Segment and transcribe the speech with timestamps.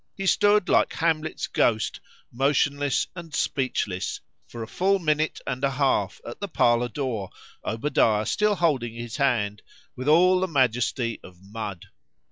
[0.17, 1.99] —He stood like Hamlet's ghost,
[2.31, 7.29] motionless and speechless, for a full minute and a half at the parlour door
[7.63, 9.61] (Obadiah still holding his hand)
[9.95, 11.85] with all the majesty of mud.